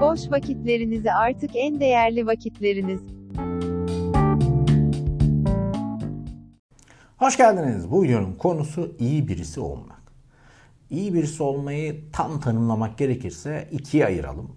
Boş 0.00 0.30
vakitlerinizi 0.30 1.12
artık 1.12 1.50
en 1.54 1.80
değerli 1.80 2.26
vakitleriniz. 2.26 3.00
Hoş 7.16 7.36
geldiniz. 7.36 7.90
Bu 7.90 8.02
videonun 8.02 8.32
konusu 8.32 8.96
iyi 8.98 9.28
birisi 9.28 9.60
olmak. 9.60 10.02
İyi 10.90 11.14
birisi 11.14 11.42
olmayı 11.42 12.10
tam 12.12 12.40
tanımlamak 12.40 12.98
gerekirse 12.98 13.68
ikiye 13.72 14.06
ayıralım. 14.06 14.56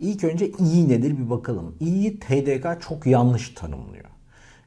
İlk 0.00 0.24
önce 0.24 0.50
iyi 0.58 0.88
nedir 0.88 1.18
bir 1.18 1.30
bakalım. 1.30 1.76
İyiyi 1.80 2.20
TDK 2.20 2.80
çok 2.80 3.06
yanlış 3.06 3.48
tanımlıyor. 3.48 4.10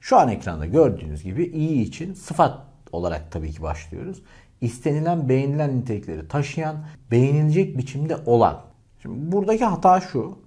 Şu 0.02 0.18
an 0.18 0.30
ekranda 0.30 0.66
gördüğünüz 0.66 1.24
gibi 1.24 1.46
iyi 1.46 1.82
için 1.82 2.14
sıfat 2.14 2.60
olarak 2.92 3.32
tabii 3.32 3.52
ki 3.52 3.62
başlıyoruz. 3.62 4.22
İstenilen, 4.62 5.30
beğenilen 5.30 5.78
nitelikleri 5.78 6.28
taşıyan, 6.28 6.86
beğenilecek 7.12 7.78
biçimde 7.78 8.18
olan. 8.26 8.71
Şimdi 9.02 9.32
buradaki 9.32 9.66
hata 9.66 10.02
şu. 10.02 10.38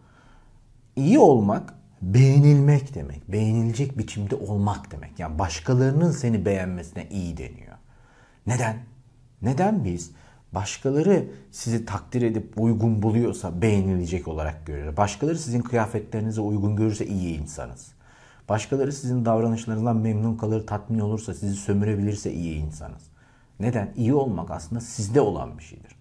İyi 0.97 1.19
olmak 1.19 1.75
beğenilmek 2.03 2.95
demek. 2.95 3.33
Beğenilecek 3.33 3.99
biçimde 3.99 4.35
olmak 4.35 4.91
demek. 4.91 5.19
Yani 5.19 5.39
başkalarının 5.39 6.11
seni 6.11 6.45
beğenmesine 6.45 7.09
iyi 7.09 7.37
deniyor. 7.37 7.77
Neden? 8.47 8.77
Neden 9.43 9.85
biz 9.85 10.11
başkaları 10.53 11.29
sizi 11.51 11.85
takdir 11.85 12.23
edip 12.23 12.53
uygun 12.57 13.03
buluyorsa 13.03 13.63
beğenilecek 13.63 14.29
olarak 14.29 14.67
görüyoruz. 14.67 14.97
Başkaları 14.97 15.39
sizin 15.39 15.61
kıyafetlerinize 15.61 16.41
uygun 16.41 16.77
görürse 16.77 17.07
iyi 17.07 17.41
insanız. 17.41 17.93
Başkaları 18.49 18.93
sizin 18.93 19.25
davranışlarınızdan 19.25 19.97
memnun 19.97 20.37
kalır, 20.37 20.67
tatmin 20.67 20.99
olursa, 20.99 21.35
sizi 21.35 21.57
sömürebilirse 21.57 22.33
iyi 22.33 22.57
insanız. 22.57 23.03
Neden? 23.61 23.93
İyi 23.97 24.15
olmak 24.15 24.51
aslında 24.51 24.81
sizde 24.81 25.21
olan 25.21 25.59
bir 25.59 25.63
şeydir. 25.63 25.97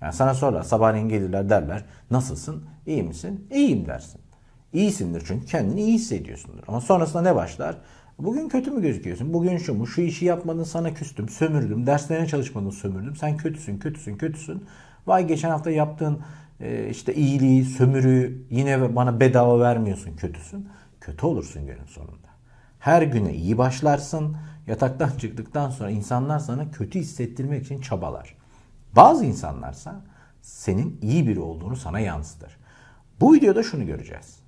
Yani 0.00 0.12
sana 0.12 0.34
sorarlar, 0.34 0.62
sabahleyin 0.62 1.08
gelirler 1.08 1.50
derler, 1.50 1.84
nasılsın, 2.10 2.64
iyi 2.86 3.02
misin? 3.02 3.48
İyiyim 3.50 3.86
dersin. 3.86 4.20
İyisindir 4.72 5.22
çünkü 5.26 5.46
kendini 5.46 5.80
iyi 5.82 5.94
hissediyorsundur. 5.94 6.62
Ama 6.68 6.80
sonrasında 6.80 7.22
ne 7.22 7.34
başlar? 7.34 7.76
Bugün 8.18 8.48
kötü 8.48 8.70
mü 8.70 8.82
gözüküyorsun? 8.82 9.32
Bugün 9.32 9.58
şu 9.58 9.74
mu? 9.74 9.86
Şu 9.86 10.00
işi 10.00 10.24
yapmadın 10.24 10.64
sana 10.64 10.94
küstüm, 10.94 11.28
sömürdüm. 11.28 11.86
Derslerine 11.86 12.26
çalışmadın, 12.26 12.70
sömürdüm. 12.70 13.16
Sen 13.16 13.36
kötüsün, 13.36 13.78
kötüsün, 13.78 14.16
kötüsün. 14.16 14.64
Vay 15.06 15.26
geçen 15.26 15.50
hafta 15.50 15.70
yaptığın 15.70 16.18
e, 16.60 16.88
işte 16.88 17.14
iyiliği, 17.14 17.64
sömürüyü 17.64 18.46
yine 18.50 18.96
bana 18.96 19.20
bedava 19.20 19.60
vermiyorsun, 19.60 20.16
kötüsün. 20.16 20.68
Kötü 21.00 21.26
olursun 21.26 21.66
günün 21.66 21.86
sonunda. 21.86 22.28
Her 22.78 23.02
güne 23.02 23.34
iyi 23.34 23.58
başlarsın. 23.58 24.36
Yataktan 24.66 25.10
çıktıktan 25.18 25.70
sonra 25.70 25.90
insanlar 25.90 26.38
sana 26.38 26.70
kötü 26.70 26.98
hissettirmek 26.98 27.64
için 27.64 27.80
çabalar. 27.80 28.36
Bazı 28.96 29.24
insanlarsa 29.24 30.00
senin 30.42 30.98
iyi 31.02 31.26
biri 31.26 31.40
olduğunu 31.40 31.76
sana 31.76 32.00
yansıtır. 32.00 32.56
Bu 33.20 33.34
videoda 33.34 33.62
şunu 33.62 33.86
göreceğiz. 33.86 34.38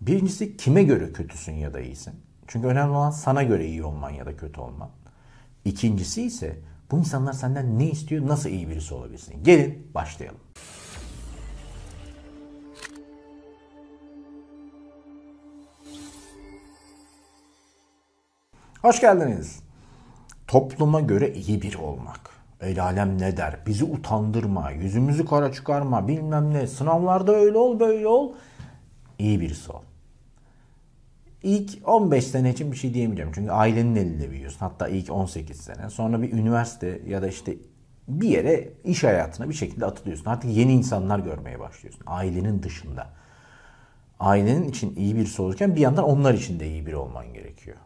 Birincisi 0.00 0.56
kime 0.56 0.82
göre 0.82 1.12
kötüsün 1.12 1.52
ya 1.52 1.74
da 1.74 1.80
iyisin? 1.80 2.14
Çünkü 2.46 2.66
önemli 2.66 2.90
olan 2.90 3.10
sana 3.10 3.42
göre 3.42 3.66
iyi 3.66 3.84
olman 3.84 4.10
ya 4.10 4.26
da 4.26 4.36
kötü 4.36 4.60
olman. 4.60 4.90
İkincisi 5.64 6.22
ise 6.22 6.58
bu 6.90 6.98
insanlar 6.98 7.32
senden 7.32 7.78
ne 7.78 7.90
istiyor, 7.90 8.26
nasıl 8.26 8.50
iyi 8.50 8.68
birisi 8.68 8.94
olabilirsin? 8.94 9.44
Gelin 9.44 9.90
başlayalım. 9.94 10.40
Hoş 18.82 19.00
geldiniz. 19.00 19.58
Topluma 20.46 21.00
göre 21.00 21.32
iyi 21.32 21.62
biri 21.62 21.78
olmak. 21.78 22.35
El 22.60 22.82
alem 22.82 23.18
ne 23.18 23.36
der? 23.36 23.58
Bizi 23.66 23.84
utandırma, 23.84 24.70
yüzümüzü 24.70 25.26
kara 25.26 25.52
çıkarma, 25.52 26.08
bilmem 26.08 26.54
ne. 26.54 26.66
Sınavlarda 26.66 27.34
öyle 27.34 27.58
ol, 27.58 27.80
böyle 27.80 28.06
ol. 28.06 28.32
İyi 29.18 29.40
birisi 29.40 29.72
ol. 29.72 29.82
İlk 31.42 31.88
15 31.88 32.26
sene 32.26 32.50
için 32.50 32.72
bir 32.72 32.76
şey 32.76 32.94
diyemeyeceğim. 32.94 33.32
Çünkü 33.34 33.50
ailenin 33.50 33.96
elinde 33.96 34.30
büyüyorsun. 34.30 34.58
Hatta 34.58 34.88
ilk 34.88 35.12
18 35.12 35.56
sene. 35.56 35.90
Sonra 35.90 36.22
bir 36.22 36.32
üniversite 36.32 37.00
ya 37.06 37.22
da 37.22 37.28
işte 37.28 37.56
bir 38.08 38.28
yere 38.28 38.68
iş 38.84 39.04
hayatına 39.04 39.48
bir 39.48 39.54
şekilde 39.54 39.86
atılıyorsun. 39.86 40.30
Artık 40.30 40.50
yeni 40.50 40.72
insanlar 40.72 41.18
görmeye 41.18 41.60
başlıyorsun. 41.60 42.02
Ailenin 42.06 42.62
dışında. 42.62 43.06
Ailenin 44.20 44.68
için 44.68 44.96
iyi 44.96 45.16
birisi 45.16 45.42
olurken 45.42 45.76
bir 45.76 45.80
yandan 45.80 46.04
onlar 46.04 46.34
için 46.34 46.60
de 46.60 46.68
iyi 46.68 46.86
biri 46.86 46.96
olman 46.96 47.32
gerekiyor. 47.32 47.76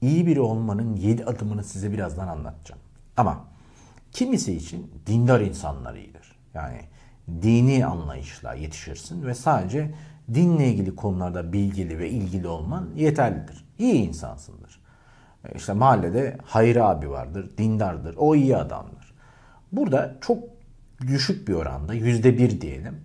İyi 0.00 0.26
biri 0.26 0.40
olmanın 0.40 0.96
7 0.96 1.24
adımını 1.24 1.64
size 1.64 1.92
birazdan 1.92 2.28
anlatacağım. 2.28 2.80
Ama 3.16 3.44
kimisi 4.12 4.52
için 4.52 4.92
dindar 5.06 5.40
insanlar 5.40 5.94
iyidir. 5.94 6.36
Yani 6.54 6.80
dini 7.42 7.86
anlayışla 7.86 8.54
yetişirsin 8.54 9.26
ve 9.26 9.34
sadece 9.34 9.94
dinle 10.34 10.68
ilgili 10.68 10.96
konularda 10.96 11.52
bilgili 11.52 11.98
ve 11.98 12.10
ilgili 12.10 12.48
olman 12.48 12.88
yeterlidir. 12.96 13.64
İyi 13.78 13.94
insansındır. 13.94 14.80
E, 15.44 15.56
işte 15.56 15.72
mahallede 15.72 16.38
Hayri 16.44 16.82
abi 16.82 17.10
vardır, 17.10 17.50
dindardır, 17.58 18.14
o 18.18 18.34
iyi 18.34 18.56
adamdır. 18.56 19.14
Burada 19.72 20.14
çok 20.20 20.38
düşük 21.00 21.48
bir 21.48 21.54
oranda, 21.54 21.94
yüzde 21.94 22.38
bir 22.38 22.60
diyelim, 22.60 23.00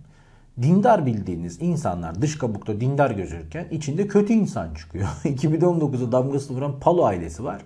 dindar 0.62 1.06
bildiğiniz 1.06 1.62
insanlar 1.62 2.22
dış 2.22 2.38
kabukta 2.38 2.80
dindar 2.80 3.10
gözükürken 3.10 3.66
içinde 3.70 4.08
kötü 4.08 4.32
insan 4.32 4.74
çıkıyor. 4.74 5.08
2019'da 5.24 6.12
damgasını 6.12 6.56
vuran 6.56 6.80
Palo 6.80 7.04
ailesi 7.04 7.44
var. 7.44 7.62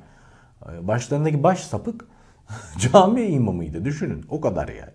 E, 0.73 0.89
başlarındaki 0.89 1.43
baş 1.43 1.61
sapık 1.61 2.05
cami 2.79 3.23
imamıydı 3.23 3.85
düşünün 3.85 4.25
o 4.29 4.41
kadar 4.41 4.69
yani. 4.69 4.93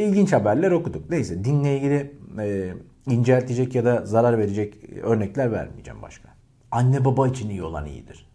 İlginç 0.00 0.32
haberler 0.32 0.70
okuduk. 0.70 1.10
Neyse 1.10 1.44
dinle 1.44 1.76
ilgili 1.76 2.16
e, 2.40 2.74
inceltecek 3.06 3.74
ya 3.74 3.84
da 3.84 4.06
zarar 4.06 4.38
verecek 4.38 4.74
örnekler 5.02 5.52
vermeyeceğim 5.52 6.02
başka. 6.02 6.28
Anne 6.70 7.04
baba 7.04 7.28
için 7.28 7.50
iyi 7.50 7.62
olan 7.62 7.86
iyidir. 7.86 8.26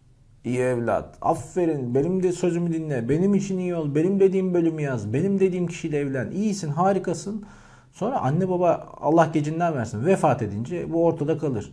İyi 0.44 0.58
evlat. 0.58 1.18
Aferin. 1.20 1.94
Benim 1.94 2.22
de 2.22 2.32
sözümü 2.32 2.72
dinle. 2.72 3.08
Benim 3.08 3.34
için 3.34 3.58
iyi 3.58 3.74
ol. 3.74 3.94
Benim 3.94 4.20
dediğim 4.20 4.54
bölümü 4.54 4.82
yaz. 4.82 5.12
Benim 5.12 5.40
dediğim 5.40 5.66
kişiyle 5.66 5.98
evlen. 5.98 6.30
İyisin, 6.30 6.68
harikasın. 6.68 7.44
Sonra 7.92 8.18
anne 8.20 8.48
baba 8.48 8.88
Allah 9.00 9.30
gecinden 9.32 9.74
versin 9.74 10.06
vefat 10.06 10.42
edince 10.42 10.92
bu 10.92 11.04
ortada 11.04 11.38
kalır. 11.38 11.72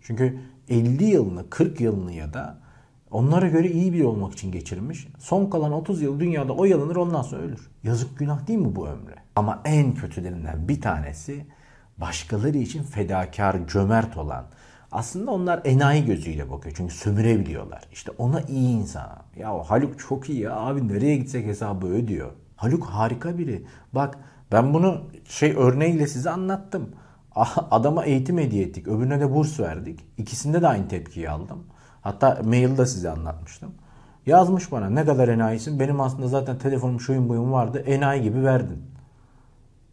Çünkü 0.00 0.38
50 0.68 1.04
yılını, 1.04 1.50
40 1.50 1.80
yılını 1.80 2.12
ya 2.12 2.34
da 2.34 2.58
onlara 3.16 3.48
göre 3.48 3.70
iyi 3.70 3.92
bir 3.92 4.04
olmak 4.04 4.32
için 4.32 4.52
geçirmiş. 4.52 5.08
Son 5.18 5.50
kalan 5.50 5.72
30 5.72 6.02
yıl 6.02 6.20
dünyada 6.20 6.52
oyalanır 6.52 6.96
ondan 6.96 7.22
sonra 7.22 7.42
ölür. 7.42 7.70
Yazık 7.82 8.18
günah 8.18 8.46
değil 8.46 8.58
mi 8.58 8.76
bu 8.76 8.88
ömre? 8.88 9.14
Ama 9.36 9.62
en 9.64 9.94
kötülerinden 9.94 10.68
bir 10.68 10.80
tanesi 10.80 11.46
başkaları 11.98 12.58
için 12.58 12.82
fedakar, 12.82 13.68
cömert 13.68 14.16
olan. 14.16 14.44
Aslında 14.92 15.30
onlar 15.30 15.60
enayi 15.64 16.04
gözüyle 16.04 16.50
bakıyor 16.50 16.74
çünkü 16.76 16.94
sömürebiliyorlar. 16.94 17.82
İşte 17.92 18.12
ona 18.18 18.40
iyi 18.40 18.68
insan. 18.68 19.10
Ya 19.36 19.70
Haluk 19.70 19.98
çok 19.98 20.30
iyi 20.30 20.40
ya 20.40 20.56
abi 20.56 20.88
nereye 20.88 21.16
gitsek 21.16 21.46
hesabı 21.46 21.86
ödüyor. 21.86 22.30
Haluk 22.56 22.84
harika 22.84 23.38
biri. 23.38 23.66
Bak 23.92 24.18
ben 24.52 24.74
bunu 24.74 25.00
şey 25.28 25.54
örneğiyle 25.56 26.06
size 26.06 26.30
anlattım. 26.30 26.90
Adama 27.70 28.04
eğitim 28.04 28.38
hediye 28.38 28.64
ettik. 28.64 28.88
Öbürüne 28.88 29.20
de 29.20 29.34
burs 29.34 29.60
verdik. 29.60 30.00
İkisinde 30.18 30.62
de 30.62 30.68
aynı 30.68 30.88
tepkiyi 30.88 31.30
aldım. 31.30 31.64
Hatta 32.06 32.40
mailde 32.44 32.86
size 32.86 33.10
anlatmıştım. 33.10 33.74
Yazmış 34.26 34.72
bana 34.72 34.90
ne 34.90 35.04
kadar 35.04 35.28
enayisin. 35.28 35.80
Benim 35.80 36.00
aslında 36.00 36.28
zaten 36.28 36.58
telefonum 36.58 37.00
şuyum 37.00 37.28
buyum 37.28 37.52
vardı. 37.52 37.78
Enayi 37.78 38.22
gibi 38.22 38.44
verdin. 38.44 38.82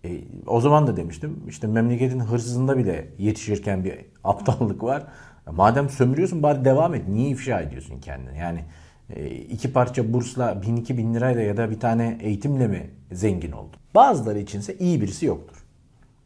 E, 0.06 0.22
o 0.48 0.62
zaman 0.62 0.88
da 0.88 0.98
demiştim 0.98 1.44
işte 1.48 1.68
memleketin 1.68 2.20
hırsızında 2.20 2.78
bile 2.78 3.10
yetişirken 3.18 3.84
bir 3.84 3.94
aptallık 4.24 4.84
var. 4.84 5.04
Madem 5.52 5.90
sömürüyorsun 5.90 6.44
bari 6.44 6.66
devam 6.66 6.96
et. 6.96 7.08
Niye 7.08 7.30
ifşa 7.30 7.62
ediyorsun 7.62 8.00
kendini? 8.00 8.38
Yani 8.38 8.66
e, 9.10 9.30
iki 9.30 9.74
parça 9.74 10.14
bursla 10.14 10.62
bin 10.62 10.76
iki 10.76 10.98
bin 10.98 11.14
lirayla 11.14 11.42
ya 11.42 11.58
da 11.58 11.70
bir 11.70 11.80
tane 11.80 12.18
eğitimle 12.22 12.68
mi 12.68 12.90
zengin 13.12 13.52
oldun? 13.52 13.80
Bazıları 13.96 14.40
içinse 14.40 14.78
iyi 14.78 15.02
birisi 15.02 15.26
yoktur. 15.26 15.66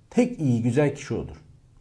Tek 0.10 0.40
iyi 0.40 0.64
güzel 0.64 0.96
kişi 0.96 1.14
odur. 1.14 1.36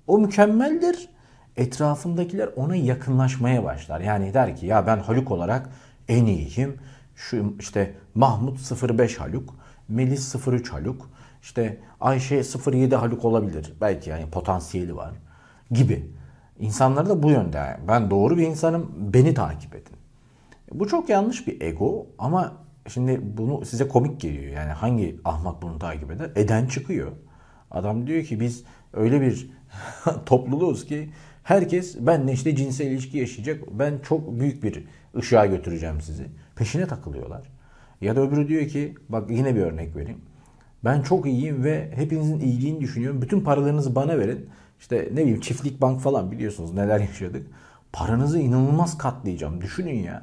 O 0.06 0.18
mükemmeldir. 0.18 1.15
Etrafındakiler 1.56 2.48
ona 2.56 2.76
yakınlaşmaya 2.76 3.64
başlar. 3.64 4.00
Yani 4.00 4.34
der 4.34 4.56
ki 4.56 4.66
ya 4.66 4.86
ben 4.86 4.98
Haluk 4.98 5.30
olarak 5.30 5.70
en 6.08 6.26
iyiyim. 6.26 6.76
Şu 7.16 7.54
işte 7.58 7.94
Mahmut 8.14 8.82
05 8.98 9.20
Haluk, 9.20 9.54
Melis 9.88 10.46
03 10.46 10.72
Haluk, 10.72 11.10
işte 11.42 11.78
Ayşe 12.00 12.42
07 12.66 12.96
Haluk 12.96 13.24
olabilir. 13.24 13.72
Belki 13.80 14.10
yani 14.10 14.30
potansiyeli 14.30 14.96
var 14.96 15.14
gibi. 15.70 16.10
İnsanları 16.58 17.08
da 17.08 17.22
bu 17.22 17.30
yönde. 17.30 17.80
Ben 17.88 18.10
doğru 18.10 18.36
bir 18.36 18.46
insanım. 18.46 18.92
Beni 18.96 19.34
takip 19.34 19.74
edin. 19.74 19.96
Bu 20.72 20.88
çok 20.88 21.08
yanlış 21.08 21.46
bir 21.46 21.60
ego 21.60 22.06
ama 22.18 22.52
şimdi 22.88 23.20
bunu 23.22 23.64
size 23.64 23.88
komik 23.88 24.20
geliyor. 24.20 24.52
Yani 24.52 24.72
hangi 24.72 25.20
ahmak 25.24 25.62
bunu 25.62 25.78
takip 25.78 26.10
eder? 26.10 26.30
Eden 26.36 26.66
çıkıyor. 26.66 27.12
Adam 27.70 28.06
diyor 28.06 28.24
ki 28.24 28.40
biz 28.40 28.64
öyle 28.92 29.20
bir 29.20 29.50
topluluğuz 30.26 30.86
ki 30.86 31.10
herkes 31.46 31.96
benle 32.00 32.32
işte 32.32 32.56
cinsel 32.56 32.86
ilişki 32.86 33.18
yaşayacak. 33.18 33.62
Ben 33.78 33.98
çok 34.08 34.40
büyük 34.40 34.62
bir 34.62 34.84
ışığa 35.16 35.46
götüreceğim 35.46 36.00
sizi. 36.00 36.26
Peşine 36.56 36.86
takılıyorlar. 36.86 37.42
Ya 38.00 38.16
da 38.16 38.20
öbürü 38.20 38.48
diyor 38.48 38.68
ki 38.68 38.94
bak 39.08 39.30
yine 39.30 39.54
bir 39.54 39.60
örnek 39.60 39.96
vereyim. 39.96 40.20
Ben 40.84 41.02
çok 41.02 41.26
iyiyim 41.26 41.64
ve 41.64 41.90
hepinizin 41.94 42.40
iyiliğini 42.40 42.80
düşünüyorum. 42.80 43.22
Bütün 43.22 43.40
paralarınızı 43.40 43.94
bana 43.94 44.18
verin. 44.18 44.48
İşte 44.80 45.08
ne 45.12 45.22
bileyim 45.22 45.40
çiftlik 45.40 45.80
bank 45.80 46.00
falan 46.00 46.30
biliyorsunuz 46.30 46.74
neler 46.74 47.00
yaşadık. 47.00 47.46
Paranızı 47.92 48.38
inanılmaz 48.38 48.98
katlayacağım. 48.98 49.60
Düşünün 49.60 49.98
ya. 49.98 50.22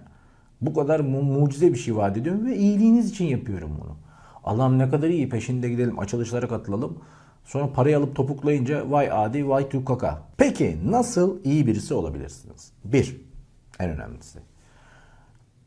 Bu 0.61 0.73
kadar 0.73 0.99
mu- 0.99 1.23
mucize 1.23 1.73
bir 1.73 1.79
şey 1.79 1.95
vaat 1.95 2.17
ediyorum 2.17 2.45
ve 2.45 2.57
iyiliğiniz 2.57 3.09
için 3.09 3.25
yapıyorum 3.25 3.71
bunu. 3.81 3.97
Allah'ım 4.43 4.79
ne 4.79 4.89
kadar 4.89 5.09
iyi 5.09 5.29
peşinde 5.29 5.69
gidelim 5.69 5.99
açılışlara 5.99 6.47
katılalım. 6.47 6.97
Sonra 7.43 7.73
parayı 7.73 7.97
alıp 7.97 8.15
topuklayınca 8.15 8.91
vay 8.91 9.11
adi 9.11 9.49
vay 9.49 9.69
tukaka. 9.69 10.21
Peki 10.37 10.77
nasıl 10.85 11.43
iyi 11.43 11.67
birisi 11.67 11.93
olabilirsiniz? 11.93 12.71
Bir, 12.85 13.21
en 13.79 13.89
önemlisi. 13.89 14.39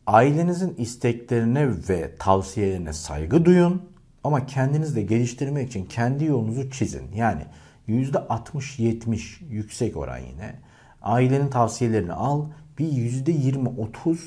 Ailenizin 0.07 0.75
isteklerine 0.79 1.69
ve 1.89 2.17
tavsiyelerine 2.19 2.93
saygı 2.93 3.45
duyun 3.45 3.83
ama 4.25 4.47
kendinizi 4.47 4.97
de 4.97 5.03
geliştirmek 5.03 5.69
için 5.69 5.85
kendi 5.85 6.25
yolunuzu 6.25 6.71
çizin. 6.71 7.13
Yani 7.15 7.43
%60-70 7.89 9.45
yüksek 9.49 9.97
oran 9.97 10.19
yine. 10.19 10.61
Ailenin 11.03 11.49
tavsiyelerini 11.49 12.13
al. 12.13 12.45
Bir 12.79 12.87
%20-30 12.87 14.19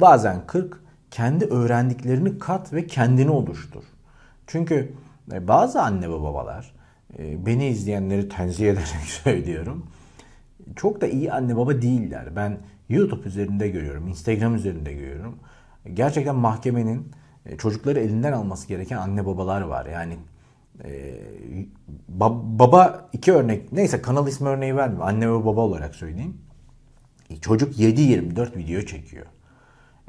bazen 0.00 0.46
40 0.46 0.80
kendi 1.10 1.44
öğrendiklerini 1.44 2.38
kat 2.38 2.72
ve 2.72 2.86
kendini 2.86 3.30
oluştur. 3.30 3.84
Çünkü 4.46 4.92
bazı 5.30 5.82
anne 5.82 6.08
ve 6.08 6.12
babalar 6.22 6.72
e, 7.18 7.46
beni 7.46 7.66
izleyenleri 7.66 8.28
tenzih 8.28 8.66
ederek 8.70 8.86
söylüyorum. 9.22 9.86
Çok 10.76 11.00
da 11.00 11.06
iyi 11.06 11.32
anne 11.32 11.56
baba 11.56 11.82
değiller. 11.82 12.36
Ben 12.36 12.58
YouTube 12.88 13.28
üzerinde 13.28 13.68
görüyorum, 13.68 14.08
Instagram 14.08 14.54
üzerinde 14.54 14.92
görüyorum. 14.92 15.36
Gerçekten 15.94 16.36
mahkemenin 16.36 17.12
e, 17.46 17.56
çocukları 17.56 18.00
elinden 18.00 18.32
alması 18.32 18.68
gereken 18.68 18.96
anne 18.96 19.26
babalar 19.26 19.60
var. 19.60 19.86
Yani 19.86 20.16
e, 20.84 21.14
ba- 22.18 22.58
baba 22.58 23.08
iki 23.12 23.32
örnek 23.32 23.72
neyse 23.72 24.02
kanal 24.02 24.28
ismi 24.28 24.48
örneği 24.48 24.76
vermiyorum. 24.76 25.06
Anne 25.08 25.28
ve 25.32 25.44
baba 25.44 25.60
olarak 25.60 25.94
söyleyeyim. 25.94 26.36
E, 27.30 27.36
Çocuk 27.36 27.78
7-24 27.78 28.56
video 28.56 28.80
çekiyor. 28.82 29.26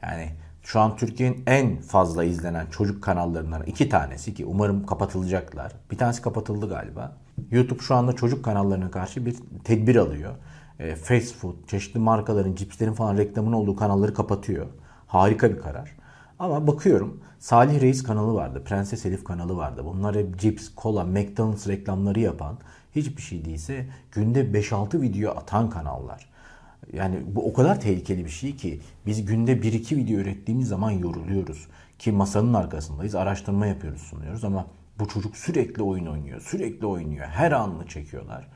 Yani 0.04 0.30
şu 0.68 0.80
an 0.80 0.96
Türkiye'nin 0.96 1.44
en 1.48 1.78
fazla 1.78 2.24
izlenen 2.24 2.66
çocuk 2.66 3.04
kanallarından 3.04 3.64
iki 3.64 3.90
tanesi 3.90 4.34
ki 4.34 4.46
umarım 4.46 4.86
kapatılacaklar. 4.86 5.72
Bir 5.92 5.98
tanesi 5.98 6.22
kapatıldı 6.22 6.69
galiba. 6.69 7.18
YouTube 7.52 7.80
şu 7.80 7.96
anda 7.96 8.14
çocuk 8.14 8.46
kanallarına 8.46 8.92
karşı 8.92 9.25
bir 9.25 9.36
tedbir 9.64 9.96
alıyor. 9.96 10.31
E, 10.80 10.96
fast 10.96 11.36
food, 11.36 11.56
çeşitli 11.68 12.00
markaların, 12.00 12.56
cipslerin 12.56 12.94
falan 12.94 13.18
reklamın 13.18 13.54
olduğu 13.54 13.75
kanalları 13.75 14.14
kapatıyor. 14.14 14.68
Harika 15.08 15.52
bir 15.52 15.60
karar. 15.60 15.92
Ama 16.40 16.68
bakıyorum 16.68 17.22
Salih 17.40 17.81
Reis 17.81 18.04
kanalı 18.04 18.34
vardı, 18.34 18.64
Prenses 18.64 19.06
Elif 19.06 19.24
kanalı 19.24 19.58
vardı. 19.58 19.81
Bunlar 19.86 20.16
hep 20.16 20.40
cips, 20.40 20.69
kola, 20.75 21.04
McDonald's 21.04 21.68
reklamları 21.68 22.19
yapan, 22.19 22.58
hiçbir 22.96 23.22
şey 23.22 23.46
değilse 23.46 23.86
günde 24.12 24.42
5-6 24.42 25.02
video 25.02 25.31
atan 25.31 25.69
kanallar. 25.69 26.37
Yani 26.94 27.24
bu 27.28 27.50
o 27.50 27.54
kadar 27.54 27.80
tehlikeli 27.80 28.26
bir 28.26 28.30
şey 28.30 28.56
ki 28.56 28.80
biz 29.06 29.26
günde 29.26 29.54
1-2 29.54 29.96
video 29.96 30.20
ürettiğimiz 30.20 30.68
zaman 30.68 30.92
yoruluyoruz. 30.92 31.68
Ki 32.00 32.12
masanın 32.12 32.54
arkasındayız, 32.54 33.16
araştırma 33.16 33.68
yapıyoruz, 33.68 34.02
sunuyoruz 34.02 34.44
ama 34.44 34.68
bu 35.00 35.08
çocuk 35.08 35.38
sürekli 35.38 35.84
oyun 35.84 36.06
oynuyor, 36.06 36.42
sürekli 36.42 36.86
oynuyor. 36.86 37.28
Her 37.28 37.52
anını 37.52 37.88
çekiyorlar. 37.88 38.48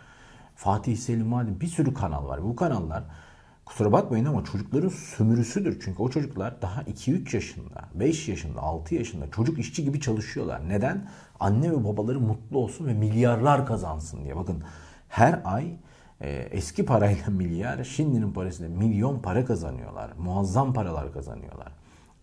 Fatih 0.56 0.98
Selim 0.98 1.28
Mali 1.28 1.62
bir 1.62 1.68
sürü 1.68 1.94
kanal 1.94 2.28
var. 2.28 2.44
Bu 2.44 2.56
kanallar 2.56 3.04
kusura 3.66 3.92
bakmayın 3.92 4.26
ama 4.26 4.44
çocukların 4.44 4.90
sömürüsüdür. 4.90 5.80
Çünkü 5.84 6.02
o 6.02 6.10
çocuklar 6.10 6.62
daha 6.62 6.82
2-3 6.82 7.36
yaşında, 7.36 7.90
5 7.96 8.28
yaşında, 8.28 8.62
6 8.62 8.96
yaşında 8.96 9.32
çocuk 9.32 9.60
işçi 9.60 9.84
gibi 9.84 10.00
çalışıyorlar. 10.00 10.70
Neden? 10.70 11.10
Anne 11.40 11.72
ve 11.72 11.84
babaları 11.84 12.20
mutlu 12.20 12.58
olsun 12.58 12.88
ve 12.88 12.94
milyarlar 12.94 13.66
kazansın 13.66 14.24
diye. 14.24 14.36
Bakın 14.36 14.64
her 15.10 15.42
ay 15.46 15.76
eski 16.30 16.86
parayla 16.86 17.28
milyar, 17.28 17.84
şimdinin 17.84 18.32
parasıyla 18.32 18.78
milyon 18.78 19.20
para 19.20 19.46
kazanıyorlar. 19.46 20.12
Muazzam 20.18 20.74
paralar 20.74 21.14
kazanıyorlar. 21.14 21.72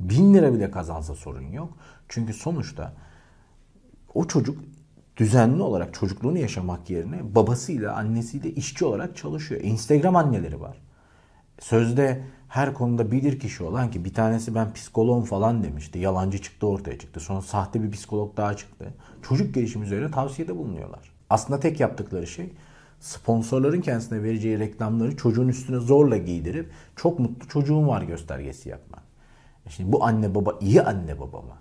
Bin 0.01 0.35
lira 0.35 0.55
bile 0.55 0.71
kazansa 0.71 1.15
sorun 1.15 1.53
yok. 1.53 1.77
Çünkü 2.09 2.33
sonuçta 2.33 2.93
o 4.15 4.27
çocuk 4.27 4.59
düzenli 5.17 5.63
olarak 5.63 5.95
çocukluğunu 5.95 6.39
yaşamak 6.39 6.91
yerine 6.91 7.35
babasıyla 7.35 7.97
annesiyle 7.97 8.51
işçi 8.51 8.85
olarak 8.85 9.17
çalışıyor. 9.17 9.61
Instagram 9.61 10.17
anneleri 10.17 10.61
var. 10.61 10.77
Sözde 11.61 12.25
her 12.49 12.75
konuda 12.75 13.13
bilir 13.13 13.41
kişi 13.41 13.65
olan 13.65 13.91
ki 13.91 14.05
bir 14.05 14.15
tanesi 14.15 14.55
ben 14.55 14.73
psikoloğum 14.73 15.25
falan 15.25 15.65
demişti. 15.65 15.99
Yalancı 15.99 16.43
çıktı 16.43 16.67
ortaya 16.67 16.99
çıktı. 16.99 17.21
Sonra 17.21 17.43
sahte 17.43 17.83
bir 17.83 17.91
psikolog 17.91 18.37
daha 18.37 18.57
çıktı. 18.57 18.95
Çocuk 19.23 19.55
gelişimi 19.55 19.85
üzerine 19.85 20.11
tavsiyede 20.11 20.57
bulunuyorlar. 20.57 21.13
Aslında 21.31 21.61
tek 21.61 21.81
yaptıkları 21.81 22.27
şey 22.27 22.53
sponsorların 23.01 23.81
kendisine 23.81 24.23
vereceği 24.23 24.59
reklamları 24.59 25.17
çocuğun 25.17 25.49
üstüne 25.49 25.79
zorla 25.79 26.17
giydirip 26.17 26.71
çok 26.97 27.19
mutlu 27.19 27.49
çocuğum 27.49 27.87
var 27.87 28.03
göstergesi 28.03 28.69
yapmak. 28.69 29.03
E 29.67 29.71
Şimdi 29.71 29.93
bu 29.93 30.05
anne 30.05 30.35
baba 30.35 30.59
iyi 30.61 30.83
anne 30.83 31.21
baba 31.21 31.41
mı? 31.41 31.55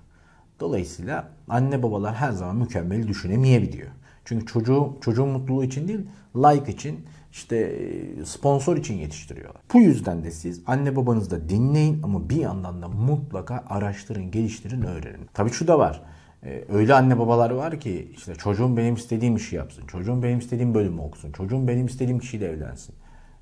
Dolayısıyla 0.59 1.29
anne 1.49 1.83
babalar 1.83 2.15
her 2.15 2.31
zaman 2.31 2.55
mükemmel 2.55 3.07
düşünemeyebiliyor. 3.07 3.91
Çünkü 4.25 4.45
çocuğu, 4.45 4.97
çocuğun 5.01 5.29
mutluluğu 5.29 5.63
için 5.63 5.87
değil, 5.87 5.99
like 6.35 6.71
için, 6.71 7.05
işte 7.31 7.57
e, 7.57 8.25
sponsor 8.25 8.77
için 8.77 8.93
yetiştiriyorlar. 8.93 9.61
Bu 9.73 9.79
yüzden 9.79 10.23
de 10.23 10.31
siz 10.31 10.61
anne 10.67 10.95
babanızı 10.95 11.31
da 11.31 11.49
dinleyin 11.49 12.03
ama 12.03 12.29
bir 12.29 12.35
yandan 12.35 12.81
da 12.81 12.87
mutlaka 12.87 13.63
araştırın, 13.69 14.31
geliştirin, 14.31 14.81
öğrenin. 14.81 15.27
Tabii 15.33 15.51
şu 15.51 15.67
da 15.67 15.79
var. 15.79 16.01
E, 16.43 16.63
Öyle 16.69 16.93
anne 16.93 17.19
babalar 17.19 17.49
var 17.51 17.79
ki 17.79 18.11
işte 18.13 18.35
çocuğum 18.35 18.77
benim 18.77 18.95
istediğim 18.95 19.35
işi 19.35 19.55
yapsın, 19.55 19.87
çocuğum 19.87 20.23
benim 20.23 20.39
istediğim 20.39 20.73
bölümü 20.73 21.01
okusun, 21.01 21.31
çocuğum 21.31 21.67
benim 21.67 21.85
istediğim 21.85 22.19
kişiyle 22.19 22.45
evlensin. 22.47 22.95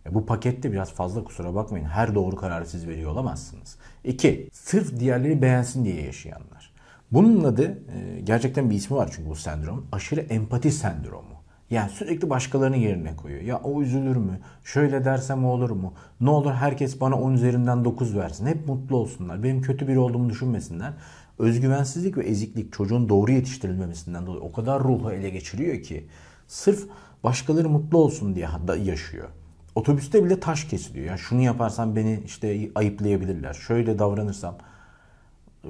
E, 0.06 0.14
Bu 0.14 0.26
pakette 0.26 0.72
biraz 0.72 0.92
fazla 0.94 1.24
kusura 1.24 1.56
bakmayın. 1.56 1.86
Her 1.86 2.16
doğru 2.16 2.36
kararı 2.36 2.66
siz 2.66 2.88
veriyor 2.88 3.12
olamazsınız. 3.12 3.78
İki, 4.04 4.50
sırf 4.54 5.00
diğerleri 5.00 5.42
beğensin 5.42 5.86
diye 5.86 6.02
yaşayanlar. 6.02 6.74
Bunun 7.12 7.44
adı 7.44 7.64
e, 7.96 8.22
gerçekten 8.22 8.70
bir 8.70 8.76
ismi 8.76 8.98
var 8.98 9.10
çünkü 9.16 9.30
bu 9.30 9.36
sendrom. 9.36 9.86
Aşırı 9.92 10.20
empati 10.22 10.72
sendromu. 10.72 11.36
Yani 11.70 11.90
sürekli 11.90 12.30
başkalarının 12.30 12.78
yerine 12.78 13.16
koyuyor. 13.16 13.42
Ya 13.42 13.60
o 13.64 13.82
üzülür 13.82 14.16
mü? 14.16 14.40
Şöyle 14.64 15.06
dersem 15.06 15.46
olur 15.46 15.70
mu? 15.70 15.94
Ne 16.22 16.30
olur 16.30 16.52
herkes 16.54 17.02
bana 17.02 17.16
10 17.22 17.34
üzerinden 17.34 17.86
9 17.86 18.16
versin. 18.18 18.46
Hep 18.46 18.68
mutlu 18.68 18.98
olsunlar. 18.98 19.44
Benim 19.44 19.62
kötü 19.62 19.88
biri 19.88 20.00
olduğumu 20.00 20.30
düşünmesinler. 20.30 20.94
Özgüvensizlik 21.40 22.18
ve 22.18 22.24
eziklik 22.24 22.74
çocuğun 22.74 23.10
doğru 23.10 23.32
yetiştirilmemesinden 23.32 24.26
dolayı 24.26 24.42
o 24.42 24.52
kadar 24.52 24.84
ruhu 24.84 25.12
ele 25.12 25.30
geçiriyor 25.30 25.82
ki 25.82 26.08
sırf 26.48 26.88
başkaları 27.24 27.70
mutlu 27.70 27.98
olsun 27.98 28.36
diye 28.36 28.48
yaşıyor. 28.84 29.30
Otobüste 29.76 30.26
bile 30.26 30.40
taş 30.40 30.66
kesiliyor. 30.66 31.06
Ya 31.06 31.18
şunu 31.18 31.42
yaparsam 31.42 31.96
beni 31.96 32.24
işte 32.26 32.72
ayıplayabilirler. 32.76 33.54
Şöyle 33.54 34.00
davranırsam 34.00 34.58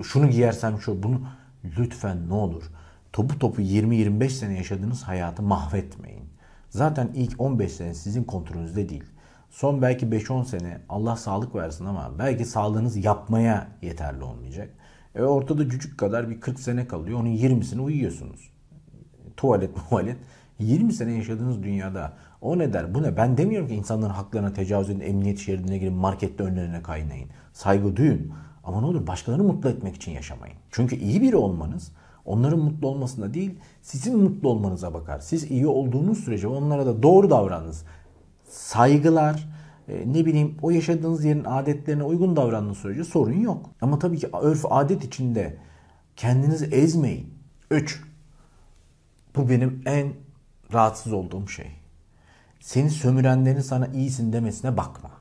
şunu 0.03 0.29
giyersem 0.29 0.79
şu 0.81 1.03
bunu 1.03 1.21
lütfen 1.77 2.29
ne 2.29 2.33
olur 2.33 2.63
topu 3.15 3.39
topu 3.39 3.61
20-25 3.61 4.29
sene 4.29 4.57
yaşadığınız 4.57 5.03
hayatı 5.03 5.43
mahvetmeyin. 5.43 6.25
Zaten 6.69 7.11
ilk 7.15 7.41
15 7.41 7.71
sene 7.71 7.93
sizin 7.93 8.23
kontrolünüzde 8.23 8.89
değil. 8.89 9.03
Son 9.49 9.81
belki 9.81 10.05
5-10 10.05 10.45
sene 10.45 10.81
Allah 10.89 11.15
sağlık 11.15 11.55
versin 11.55 11.85
ama 11.85 12.11
belki 12.19 12.45
sağlığınız 12.45 13.05
yapmaya 13.05 13.67
yeterli 13.81 14.23
olmayacak. 14.23 14.69
E 15.15 15.23
ortada 15.23 15.69
cücük 15.69 15.97
kadar 15.97 16.29
bir 16.29 16.41
40 16.41 16.59
sene 16.59 16.87
kalıyor. 16.87 17.19
Onun 17.19 17.29
20'sini 17.29 17.81
uyuyorsunuz. 17.81 18.49
Tuvalet 19.37 19.71
tuvalet. 19.89 20.17
20 20.59 20.93
sene 20.93 21.13
yaşadığınız 21.13 21.63
dünyada 21.63 22.13
o 22.41 22.57
ne 22.57 22.73
der 22.73 22.95
bu 22.95 23.03
ne? 23.03 23.17
Ben 23.17 23.37
demiyorum 23.37 23.67
ki 23.67 23.75
insanların 23.75 24.13
haklarına 24.13 24.53
tecavüz 24.53 24.89
edin, 24.89 24.99
emniyet 24.99 25.39
şeridine 25.39 25.77
girin, 25.77 25.93
markette 25.93 26.43
önlerine 26.43 26.81
kaynayın. 26.81 27.29
Saygı 27.53 27.95
duyun. 27.95 28.31
Ama 28.63 28.79
ne 28.79 28.85
olur 28.85 29.07
başkalarını 29.07 29.43
mutlu 29.43 29.69
etmek 29.69 29.95
için 29.95 30.11
yaşamayın. 30.11 30.55
Çünkü 30.71 30.95
iyi 30.95 31.21
biri 31.21 31.35
olmanız 31.35 31.91
onların 32.25 32.59
mutlu 32.59 32.87
olmasına 32.87 33.33
değil 33.33 33.59
sizin 33.81 34.19
mutlu 34.19 34.49
olmanıza 34.49 34.93
bakar. 34.93 35.19
Siz 35.19 35.51
iyi 35.51 35.67
olduğunuz 35.67 36.17
sürece 36.17 36.47
onlara 36.47 36.85
da 36.85 37.03
doğru 37.03 37.29
davranınız. 37.29 37.83
Saygılar, 38.49 39.47
ne 39.87 40.25
bileyim 40.25 40.57
o 40.61 40.69
yaşadığınız 40.69 41.25
yerin 41.25 41.43
adetlerine 41.43 42.03
uygun 42.03 42.35
davrandığınız 42.35 42.77
sürece 42.77 43.03
sorun 43.03 43.39
yok. 43.39 43.69
Ama 43.81 43.99
tabii 43.99 44.17
ki 44.17 44.29
örf 44.41 44.65
adet 44.69 45.03
içinde 45.03 45.57
kendinizi 46.15 46.65
ezmeyin. 46.65 47.33
3. 47.71 48.03
Bu 49.35 49.49
benim 49.49 49.81
en 49.85 50.13
rahatsız 50.73 51.13
olduğum 51.13 51.47
şey. 51.47 51.71
Seni 52.59 52.89
sömürenlerin 52.89 53.61
sana 53.61 53.87
iyisin 53.87 54.33
demesine 54.33 54.77
bakma. 54.77 55.11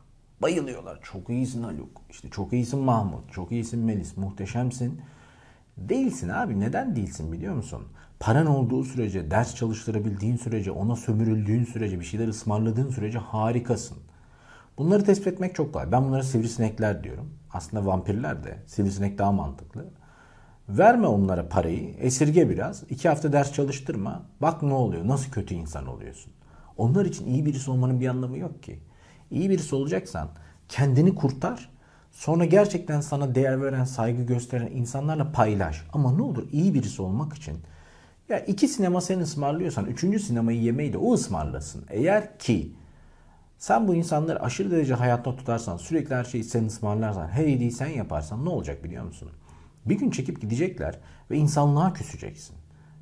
Bayılıyorlar. 0.43 1.01
Çok 1.03 1.31
iyisin 1.31 1.63
Haluk. 1.63 2.01
İşte 2.11 2.31
çok 2.31 2.53
iyisin 2.53 2.81
Mahmut. 2.81 3.33
Çok 3.33 3.53
iyisin 3.53 3.81
Melis. 3.81 4.17
Muhteşemsin. 4.17 5.01
Değilsin 5.79 6.29
abi. 6.29 6.61
Neden 6.61 6.97
değilsin 6.97 7.33
biliyor 7.33 7.55
musun? 7.55 7.83
Paran 8.21 8.47
olduğu 8.47 8.85
sürece, 8.85 9.31
ders 9.31 9.55
çalıştırabildiğin 9.55 10.37
sürece, 10.37 10.71
ona 10.71 10.97
sömürüldüğün 10.97 11.65
sürece, 11.65 12.01
bir 12.01 12.05
şeyler 12.05 12.29
ısmarladığın 12.29 12.91
sürece 12.91 13.19
harikasın. 13.19 13.99
Bunları 14.79 15.05
tespit 15.05 15.27
etmek 15.27 15.55
çok 15.55 15.73
kolay. 15.73 15.93
Ben 15.93 16.05
bunlara 16.05 16.23
sivrisinekler 16.23 17.05
diyorum. 17.05 17.31
Aslında 17.53 17.87
vampirler 17.87 18.45
de 18.45 18.59
sivrisinek 18.67 19.19
daha 19.19 19.33
mantıklı. 19.33 19.85
Verme 20.69 21.07
onlara 21.07 21.49
parayı, 21.49 21.95
esirge 21.99 22.51
biraz. 22.51 22.83
iki 22.91 23.09
hafta 23.09 23.33
ders 23.33 23.53
çalıştırma. 23.53 24.23
Bak 24.43 24.63
ne 24.63 24.75
oluyor, 24.75 25.09
nasıl 25.09 25.31
kötü 25.31 25.55
insan 25.55 25.87
oluyorsun. 25.87 26.33
Onlar 26.77 27.05
için 27.05 27.27
iyi 27.27 27.47
birisi 27.47 27.71
olmanın 27.71 28.01
bir 28.01 28.09
anlamı 28.09 28.39
yok 28.39 28.63
ki. 28.63 28.81
İyi 29.31 29.51
birisi 29.51 29.75
olacaksan 29.75 30.29
kendini 30.69 31.15
kurtar. 31.15 31.71
Sonra 32.13 32.45
gerçekten 32.45 33.01
sana 33.01 33.35
değer 33.35 33.63
veren, 33.63 33.85
saygı 33.85 34.23
gösteren 34.23 34.67
insanlarla 34.67 35.33
paylaş. 35.33 35.87
Ama 35.93 36.13
ne 36.13 36.23
olur 36.23 36.49
iyi 36.53 36.75
birisi 36.75 37.03
olmak 37.03 37.33
için 37.35 37.59
ya 38.29 38.39
iki 38.39 38.69
sinema 38.69 39.01
sen 39.01 39.21
ısmarlıyorsan 39.21 39.87
üçüncü 39.87 40.19
sinemayı 40.19 40.63
yemeyi 40.63 40.93
de 40.93 40.99
o 40.99 41.15
ısmarlasın. 41.15 41.85
Eğer 41.91 42.39
ki 42.39 42.73
sen 43.65 43.89
bu 43.89 43.95
insanları 43.95 44.43
aşırı 44.43 44.71
derece 44.71 44.95
hayatta 44.95 45.37
tutarsan, 45.37 45.77
sürekli 45.77 46.15
her 46.15 46.25
şeyi 46.25 46.45
sen 46.45 46.65
ısmarlarsan, 46.65 47.29
her 47.29 47.45
iyiliği 47.45 47.73
sen 47.73 47.87
yaparsan 47.87 48.45
ne 48.45 48.49
olacak 48.49 48.85
biliyor 48.85 49.05
musun? 49.05 49.31
Bir 49.87 49.99
gün 49.99 50.11
çekip 50.11 50.41
gidecekler 50.41 50.99
ve 51.31 51.37
insanlığa 51.37 51.93
küseceksin. 51.93 52.57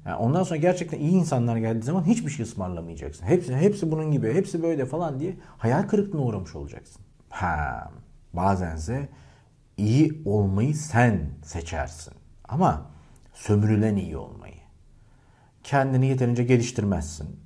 Yani 0.07 0.16
ondan 0.16 0.42
sonra 0.42 0.57
gerçekten 0.57 0.99
iyi 0.99 1.12
insanlar 1.12 1.57
geldiği 1.57 1.83
zaman 1.83 2.04
hiçbir 2.04 2.31
şey 2.31 2.45
ısmarlamayacaksın. 2.45 3.26
Hepsi, 3.26 3.57
hepsi 3.57 3.90
bunun 3.90 4.11
gibi, 4.11 4.35
hepsi 4.35 4.62
böyle 4.62 4.87
falan 4.87 5.21
diye 5.21 5.37
hayal 5.59 5.83
kırıklığına 5.83 6.23
uğramış 6.23 6.54
olacaksın. 6.54 7.02
Ha, 7.31 7.90
bazense 8.33 9.09
iyi 9.76 10.23
olmayı 10.25 10.75
sen 10.75 11.31
seçersin. 11.45 12.14
Ama 12.49 12.90
sömürülen 13.35 13.97
iyi 13.97 14.16
olmayı. 14.16 14.62
Kendini 15.62 16.07
yeterince 16.07 16.45
geliştirmezsin. 16.45 17.42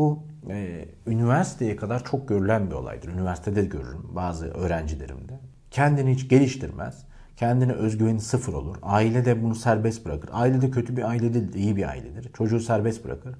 Bu 0.00 0.22
e, 0.50 0.84
üniversiteye 1.06 1.76
kadar 1.76 2.04
çok 2.04 2.28
görülen 2.28 2.70
bir 2.70 2.74
olaydır. 2.74 3.08
Üniversitede 3.08 3.62
de 3.62 3.64
görürüm 3.64 4.02
bazı 4.12 4.46
öğrencilerimde. 4.46 5.40
Kendini 5.70 6.14
hiç 6.14 6.28
geliştirmez. 6.28 7.04
Kendine 7.36 7.72
özgüveni 7.72 8.20
sıfır 8.20 8.52
olur. 8.52 8.76
Aile 8.82 9.24
de 9.24 9.42
bunu 9.42 9.54
serbest 9.54 10.06
bırakır. 10.06 10.30
Aile 10.32 10.62
de 10.62 10.70
kötü 10.70 10.96
bir 10.96 11.08
aile 11.08 11.34
değil, 11.34 11.54
iyi 11.54 11.76
bir 11.76 11.88
ailedir. 11.88 12.32
Çocuğu 12.32 12.60
serbest 12.60 13.04
bırakır. 13.04 13.34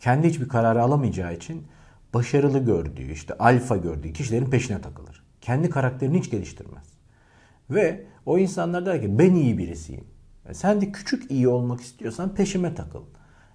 Kendi 0.00 0.28
hiçbir 0.28 0.48
kararı 0.48 0.82
alamayacağı 0.82 1.34
için 1.34 1.66
başarılı 2.14 2.58
gördüğü, 2.58 3.12
işte 3.12 3.34
alfa 3.38 3.76
gördüğü 3.76 4.12
kişilerin 4.12 4.50
peşine 4.50 4.80
takılır. 4.80 5.24
Kendi 5.40 5.70
karakterini 5.70 6.18
hiç 6.18 6.30
geliştirmez. 6.30 6.86
Ve 7.70 8.06
o 8.26 8.38
insanlar 8.38 8.86
der 8.86 9.00
ki 9.00 9.18
ben 9.18 9.34
iyi 9.34 9.58
birisiyim. 9.58 10.04
E 10.48 10.54
sen 10.54 10.80
de 10.80 10.92
küçük 10.92 11.30
iyi 11.30 11.48
olmak 11.48 11.80
istiyorsan 11.80 12.34
peşime 12.34 12.74
takıl. 12.74 13.02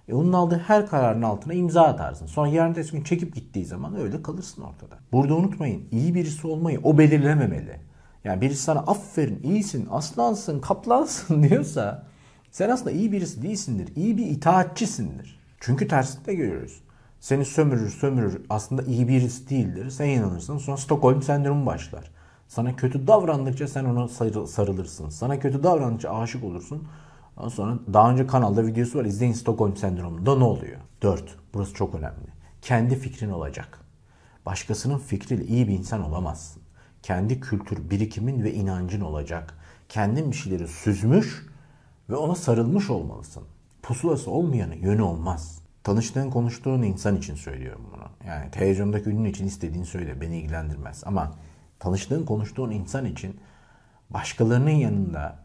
E 0.08 0.14
onun 0.14 0.32
aldığı 0.32 0.58
her 0.58 0.86
kararın 0.86 1.22
altına 1.22 1.54
imza 1.54 1.82
atarsın. 1.82 2.26
Sonra 2.26 2.48
yarın 2.48 2.74
da 2.74 2.80
gün 2.80 3.02
çekip 3.02 3.34
gittiği 3.34 3.64
zaman 3.64 3.96
öyle 3.96 4.22
kalırsın 4.22 4.62
ortada. 4.62 4.98
Burada 5.12 5.34
unutmayın 5.34 5.88
iyi 5.90 6.14
birisi 6.14 6.46
olmayı 6.46 6.80
o 6.82 6.98
belirlememeli. 6.98 7.80
Yani 8.24 8.40
birisi 8.40 8.62
sana 8.62 8.80
aferin, 8.80 9.40
iyisin, 9.42 9.88
aslansın, 9.90 10.60
kaplansın 10.60 11.42
diyorsa 11.48 12.06
sen 12.50 12.70
aslında 12.70 12.90
iyi 12.90 13.12
birisi 13.12 13.42
değilsindir. 13.42 13.96
İyi 13.96 14.16
bir 14.16 14.26
itaatçisindir. 14.26 15.40
Çünkü 15.60 15.88
tersini 15.88 16.26
de 16.26 16.34
görüyoruz. 16.34 16.82
Seni 17.20 17.44
sömürür 17.44 17.90
sömürür 17.90 18.40
aslında 18.50 18.82
iyi 18.82 19.08
birisi 19.08 19.50
değildir. 19.50 19.90
Sen 19.90 20.08
inanırsın 20.08 20.58
sonra 20.58 20.76
Stockholm 20.76 21.22
sendromu 21.22 21.66
başlar. 21.66 22.10
Sana 22.48 22.76
kötü 22.76 23.06
davrandıkça 23.06 23.68
sen 23.68 23.84
ona 23.84 24.08
sarılırsın. 24.46 25.08
Sana 25.08 25.38
kötü 25.38 25.62
davrandıkça 25.62 26.10
aşık 26.10 26.44
olursun. 26.44 26.88
Ondan 27.36 27.48
sonra 27.48 27.78
daha 27.92 28.10
önce 28.10 28.26
kanalda 28.26 28.66
videosu 28.66 28.98
var. 28.98 29.04
İzleyin 29.04 29.32
Stockholm 29.32 29.76
sendromunda 29.76 30.36
ne 30.36 30.44
oluyor? 30.44 30.80
4. 31.02 31.36
Burası 31.54 31.74
çok 31.74 31.94
önemli. 31.94 32.32
Kendi 32.62 32.96
fikrin 32.96 33.30
olacak. 33.30 33.78
Başkasının 34.46 34.98
fikriyle 34.98 35.44
iyi 35.44 35.68
bir 35.68 35.72
insan 35.72 36.04
olamazsın. 36.04 36.62
Kendi 37.02 37.40
kültür, 37.40 37.90
birikimin 37.90 38.44
ve 38.44 38.54
inancın 38.54 39.00
olacak. 39.00 39.54
Kendin 39.88 40.30
bir 40.30 40.36
şeyleri 40.36 40.68
süzmüş 40.68 41.46
ve 42.10 42.16
ona 42.16 42.34
sarılmış 42.34 42.90
olmalısın. 42.90 43.42
Pusulası 43.82 44.30
olmayanı 44.30 44.76
yönü 44.76 45.02
olmaz. 45.02 45.62
Tanıştığın, 45.84 46.30
konuştuğun 46.30 46.82
insan 46.82 47.16
için 47.16 47.34
söylüyorum 47.34 47.82
bunu. 47.92 48.28
Yani 48.28 48.50
televizyondaki 48.50 49.10
ünlü 49.10 49.28
için 49.28 49.46
istediğini 49.46 49.86
söyle, 49.86 50.20
beni 50.20 50.38
ilgilendirmez. 50.38 51.02
Ama 51.06 51.34
tanıştığın, 51.78 52.24
konuştuğun 52.24 52.70
insan 52.70 53.06
için 53.06 53.40
başkalarının 54.10 54.70
yanında 54.70 55.41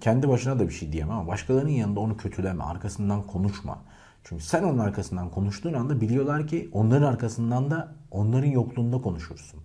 kendi 0.00 0.28
başına 0.28 0.58
da 0.58 0.68
bir 0.68 0.72
şey 0.72 0.92
diyemem 0.92 1.16
ama 1.16 1.28
başkalarının 1.28 1.70
yanında 1.70 2.00
onu 2.00 2.16
kötüleme, 2.16 2.64
arkasından 2.64 3.22
konuşma. 3.22 3.78
Çünkü 4.24 4.44
sen 4.44 4.62
onun 4.62 4.78
arkasından 4.78 5.30
konuştuğun 5.30 5.72
anda 5.72 6.00
biliyorlar 6.00 6.46
ki 6.46 6.68
onların 6.72 7.06
arkasından 7.06 7.70
da 7.70 7.94
onların 8.10 8.48
yokluğunda 8.48 9.00
konuşursun. 9.00 9.60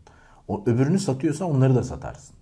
O 0.48 0.63
öbürünü 0.65 1.00
satıyorsa 1.00 1.46
onları 1.46 1.75
da 1.75 1.84
satarsın. 1.84 2.36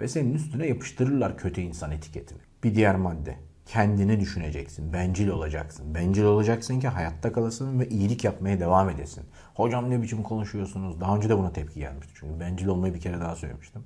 Ve 0.00 0.08
senin 0.08 0.34
üstüne 0.34 0.66
yapıştırırlar 0.66 1.38
kötü 1.38 1.60
insan 1.60 1.90
etiketini. 1.90 2.38
Bir 2.64 2.74
diğer 2.74 2.96
madde. 2.96 3.36
Kendini 3.66 4.20
düşüneceksin. 4.20 4.92
Bencil 4.92 5.28
olacaksın. 5.28 5.94
Bencil 5.94 6.24
olacaksın 6.24 6.80
ki 6.80 6.88
hayatta 6.88 7.32
kalasın 7.32 7.80
ve 7.80 7.88
iyilik 7.88 8.24
yapmaya 8.24 8.60
devam 8.60 8.90
edesin. 8.90 9.24
Hocam 9.54 9.90
ne 9.90 10.02
biçim 10.02 10.22
konuşuyorsunuz? 10.22 11.00
Daha 11.00 11.16
önce 11.16 11.28
de 11.28 11.38
buna 11.38 11.52
tepki 11.52 11.80
gelmişti. 11.80 12.12
Çünkü 12.16 12.40
bencil 12.40 12.66
olmayı 12.66 12.94
bir 12.94 13.00
kere 13.00 13.20
daha 13.20 13.36
söylemiştim. 13.36 13.82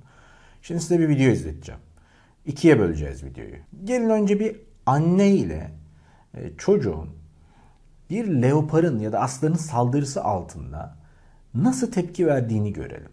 Şimdi 0.61 0.81
size 0.81 0.99
bir 0.99 1.09
video 1.09 1.31
izleteceğim. 1.31 1.81
İkiye 2.45 2.79
böleceğiz 2.79 3.23
videoyu. 3.23 3.55
Gelin 3.83 4.09
önce 4.09 4.39
bir 4.39 4.55
anne 4.85 5.29
ile 5.29 5.71
e, 6.33 6.57
çocuğun 6.57 7.09
bir 8.09 8.27
leoparın 8.27 8.99
ya 8.99 9.11
da 9.11 9.19
aslanın 9.19 9.55
saldırısı 9.55 10.23
altında 10.23 10.97
nasıl 11.53 11.91
tepki 11.91 12.27
verdiğini 12.27 12.73
görelim. 12.73 13.11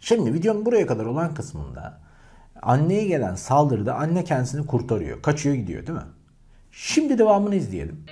Şimdi 0.00 0.34
videonun 0.34 0.66
buraya 0.66 0.86
kadar 0.86 1.04
olan 1.04 1.34
kısmında 1.34 2.00
anneye 2.62 3.06
gelen 3.06 3.34
saldırıda 3.34 3.94
anne 3.94 4.24
kendisini 4.24 4.66
kurtarıyor. 4.66 5.22
Kaçıyor 5.22 5.54
gidiyor 5.54 5.86
değil 5.86 5.98
mi? 5.98 6.04
Şimdi 6.70 7.18
devamını 7.18 7.54
izleyelim. 7.54 8.04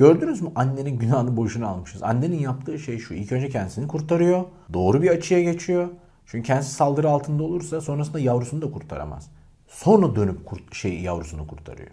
Gördünüz 0.00 0.42
mü 0.42 0.50
annenin 0.54 0.98
günahını 0.98 1.36
boşuna 1.36 1.68
almışız. 1.68 2.02
Annenin 2.02 2.38
yaptığı 2.38 2.78
şey 2.78 2.98
şu. 2.98 3.14
İlk 3.14 3.32
önce 3.32 3.48
kendisini 3.48 3.88
kurtarıyor. 3.88 4.44
Doğru 4.72 5.02
bir 5.02 5.10
açıya 5.10 5.42
geçiyor. 5.42 5.88
Çünkü 6.26 6.46
kendisi 6.46 6.70
saldırı 6.70 7.10
altında 7.10 7.42
olursa 7.42 7.80
sonrasında 7.80 8.18
yavrusunu 8.18 8.62
da 8.62 8.70
kurtaramaz. 8.70 9.30
Sonra 9.68 10.16
dönüp 10.16 10.46
kurt, 10.46 10.74
şey 10.74 11.00
yavrusunu 11.00 11.46
kurtarıyor. 11.46 11.90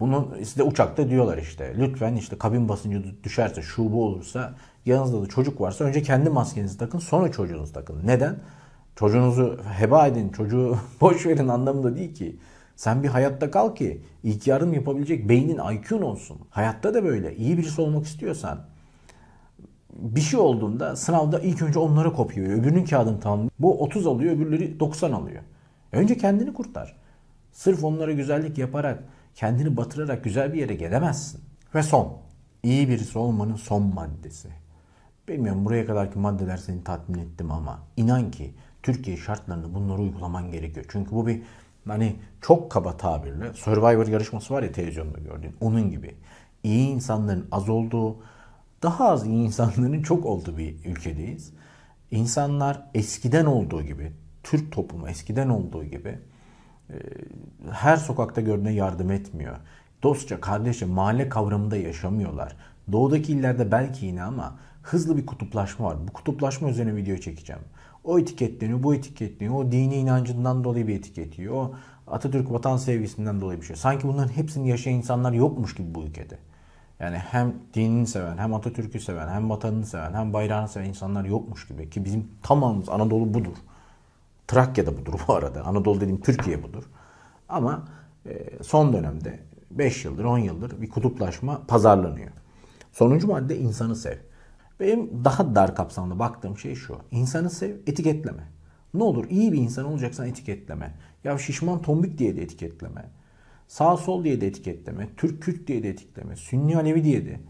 Bunu 0.00 0.28
size 0.38 0.62
uçakta 0.62 1.10
diyorlar 1.10 1.38
işte. 1.38 1.74
Lütfen 1.78 2.16
işte 2.16 2.38
kabin 2.38 2.68
basıncı 2.68 3.24
düşerse, 3.24 3.62
şu 3.62 3.92
bu 3.92 4.06
olursa, 4.06 4.54
yanınızda 4.86 5.22
da 5.22 5.26
çocuk 5.26 5.60
varsa 5.60 5.84
önce 5.84 6.02
kendi 6.02 6.30
maskenizi 6.30 6.78
takın, 6.78 6.98
sonra 6.98 7.32
çocuğunuzu 7.32 7.72
takın. 7.72 8.06
Neden? 8.06 8.36
Çocuğunuzu 8.96 9.58
heba 9.78 10.06
edin, 10.06 10.28
çocuğu 10.28 10.76
boş 11.00 11.26
verin 11.26 11.48
anlamında 11.48 11.96
değil 11.96 12.14
ki. 12.14 12.36
Sen 12.78 13.02
bir 13.02 13.08
hayatta 13.08 13.50
kal 13.50 13.74
ki 13.74 14.02
ilk 14.22 14.46
yardım 14.46 14.72
yapabilecek 14.74 15.28
beynin 15.28 15.58
IQ'un 15.72 16.02
olsun. 16.02 16.38
Hayatta 16.50 16.94
da 16.94 17.04
böyle. 17.04 17.36
İyi 17.36 17.58
birisi 17.58 17.80
olmak 17.80 18.06
istiyorsan 18.06 18.66
bir 19.92 20.20
şey 20.20 20.40
olduğunda 20.40 20.96
sınavda 20.96 21.40
ilk 21.40 21.62
önce 21.62 21.78
onlara 21.78 22.12
kopuyor. 22.12 22.52
Öbürünün 22.52 22.84
kağıdını 22.84 23.20
tamam. 23.20 23.48
Bu 23.58 23.82
30 23.82 24.06
alıyor, 24.06 24.36
öbürleri 24.36 24.80
90 24.80 25.12
alıyor. 25.12 25.42
Önce 25.92 26.16
kendini 26.16 26.54
kurtar. 26.54 26.96
Sırf 27.52 27.84
onlara 27.84 28.12
güzellik 28.12 28.58
yaparak, 28.58 29.04
kendini 29.34 29.76
batırarak 29.76 30.24
güzel 30.24 30.52
bir 30.52 30.58
yere 30.58 30.74
gelemezsin. 30.74 31.40
Ve 31.74 31.82
son. 31.82 32.18
İyi 32.62 32.88
birisi 32.88 33.18
olmanın 33.18 33.56
son 33.56 33.82
maddesi. 33.94 34.48
Bilmiyorum 35.28 35.64
buraya 35.64 35.86
kadarki 35.86 36.18
maddeler 36.18 36.56
seni 36.56 36.84
tatmin 36.84 37.18
ettim 37.18 37.50
ama 37.50 37.78
inan 37.96 38.30
ki 38.30 38.54
Türkiye 38.82 39.16
şartlarında 39.16 39.74
bunları 39.74 40.00
uygulaman 40.00 40.50
gerekiyor. 40.50 40.86
Çünkü 40.88 41.10
bu 41.10 41.26
bir 41.26 41.42
hani 41.88 42.16
çok 42.40 42.70
kaba 42.70 42.96
tabirle 42.96 43.52
Survivor 43.52 44.06
yarışması 44.06 44.54
var 44.54 44.62
ya 44.62 44.72
televizyonda 44.72 45.18
gördüğün 45.18 45.56
onun 45.60 45.90
gibi. 45.90 46.14
iyi 46.62 46.88
insanların 46.88 47.48
az 47.52 47.68
olduğu, 47.68 48.16
daha 48.82 49.08
az 49.08 49.26
iyi 49.26 49.46
insanların 49.46 50.02
çok 50.02 50.26
olduğu 50.26 50.58
bir 50.58 50.84
ülkedeyiz. 50.84 51.52
İnsanlar 52.10 52.82
eskiden 52.94 53.44
olduğu 53.44 53.82
gibi, 53.82 54.12
Türk 54.42 54.72
toplumu 54.72 55.08
eskiden 55.08 55.48
olduğu 55.48 55.84
gibi 55.84 56.18
e, 56.90 56.96
her 57.70 57.96
sokakta 57.96 58.40
görüne 58.40 58.72
yardım 58.72 59.10
etmiyor. 59.10 59.56
Dostça, 60.02 60.40
kardeşçe, 60.40 60.86
mahalle 60.86 61.28
kavramında 61.28 61.76
yaşamıyorlar. 61.76 62.56
Doğudaki 62.92 63.32
illerde 63.32 63.72
belki 63.72 64.06
yine 64.06 64.22
ama 64.22 64.58
hızlı 64.82 65.16
bir 65.16 65.26
kutuplaşma 65.26 65.86
var. 65.86 65.96
Bu 66.08 66.12
kutuplaşma 66.12 66.68
üzerine 66.68 66.96
video 66.96 67.16
çekeceğim. 67.16 67.62
O 68.08 68.18
etiketleniyor, 68.18 68.82
bu 68.82 68.94
etiketleniyor. 68.94 69.58
O 69.58 69.72
dini 69.72 69.96
inancından 69.96 70.64
dolayı 70.64 70.88
bir 70.88 70.98
etiketiyor. 70.98 71.54
O 71.54 71.74
Atatürk 72.06 72.52
vatan 72.52 72.76
sevgisinden 72.76 73.40
dolayı 73.40 73.60
bir 73.60 73.66
şey. 73.66 73.76
Sanki 73.76 74.08
bunların 74.08 74.36
hepsini 74.36 74.68
yaşayan 74.68 74.94
insanlar 74.94 75.32
yokmuş 75.32 75.74
gibi 75.74 75.94
bu 75.94 76.02
ülkede. 76.02 76.38
Yani 77.00 77.16
hem 77.16 77.54
dinini 77.74 78.06
seven, 78.06 78.38
hem 78.38 78.54
Atatürk'ü 78.54 79.00
seven, 79.00 79.28
hem 79.28 79.50
vatanını 79.50 79.86
seven, 79.86 80.14
hem 80.14 80.32
bayrağını 80.32 80.68
seven 80.68 80.88
insanlar 80.88 81.24
yokmuş 81.24 81.68
gibi. 81.68 81.90
Ki 81.90 82.04
bizim 82.04 82.28
tamamımız 82.42 82.88
Anadolu 82.88 83.34
budur. 83.34 83.56
Trakya 84.46 84.86
da 84.86 84.98
budur 84.98 85.14
bu 85.28 85.34
arada. 85.34 85.64
Anadolu 85.64 86.00
dediğim 86.00 86.20
Türkiye 86.20 86.62
budur. 86.62 86.84
Ama 87.48 87.88
e, 88.26 88.62
son 88.62 88.92
dönemde 88.92 89.40
5 89.70 90.04
yıldır, 90.04 90.24
10 90.24 90.38
yıldır 90.38 90.82
bir 90.82 90.90
kutuplaşma 90.90 91.62
pazarlanıyor. 91.68 92.30
Sonuncu 92.92 93.26
madde 93.26 93.58
insanı 93.58 93.96
sev. 93.96 94.27
Benim 94.80 95.24
daha 95.24 95.54
dar 95.54 95.74
kapsamlı 95.76 96.18
baktığım 96.18 96.58
şey 96.58 96.74
şu. 96.74 96.98
İnsanı 97.10 97.50
sev, 97.50 97.76
etiketleme. 97.86 98.42
Ne 98.94 99.02
olur 99.02 99.30
iyi 99.30 99.52
bir 99.52 99.58
insan 99.58 99.84
olacaksan 99.84 100.26
etiketleme. 100.26 100.94
Ya 101.24 101.38
şişman 101.38 101.82
tombik 101.82 102.18
diye 102.18 102.36
de 102.36 102.42
etiketleme. 102.42 103.04
Sağ 103.68 103.96
sol 103.96 104.24
diye 104.24 104.40
de 104.40 104.46
etiketleme. 104.46 105.08
Türk 105.16 105.42
Kürt 105.42 105.66
diye 105.66 105.82
de 105.82 105.88
etiketleme. 105.88 106.36
Sünni 106.36 106.76
Alevi 106.76 107.04
diye 107.04 107.26
de. 107.26 107.40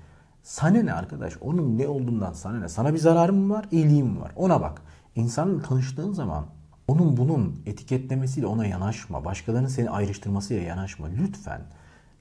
Sana 0.43 0.83
ne 0.83 0.93
arkadaş? 0.93 1.37
Onun 1.41 1.79
ne 1.79 1.89
olduğundan 1.89 2.33
sana 2.33 2.61
ne? 2.61 2.69
Sana 2.69 2.95
bir 2.95 2.99
zararı 2.99 3.33
mı 3.33 3.55
var, 3.55 3.67
iyiliği 3.71 4.03
mi 4.03 4.21
var? 4.21 4.33
Ona 4.37 4.61
bak. 4.61 4.83
İnsanla 5.15 5.63
tanıştığın 5.63 6.13
zaman 6.13 6.47
onun 6.89 7.17
bunun 7.17 7.63
etiketlemesiyle 7.67 8.47
ona 8.47 8.67
yanaşma. 8.67 9.25
Başkalarının 9.25 9.69
seni 9.69 9.91
ayrıştırmasıyla 9.91 10.63
yanaşma. 10.63 11.07
Lütfen 11.07 11.61